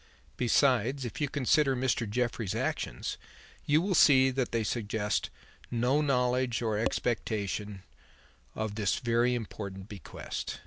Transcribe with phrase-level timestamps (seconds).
[0.35, 2.09] Besides, if you consider Mr.
[2.09, 3.19] Jeffrey's actions,
[3.67, 5.29] you will see that they suggest
[5.69, 7.83] no knowledge or expectation
[8.55, 10.57] of this very important bequest.